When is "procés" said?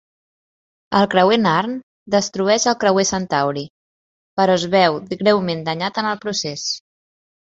6.25-6.65